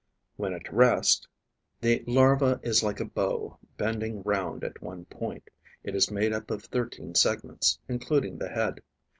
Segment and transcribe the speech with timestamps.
[0.35, 1.27] When at rest,
[1.79, 5.51] the larva is like a bow bending round at one point.
[5.83, 8.81] It is made up of thirteen segments, including the head.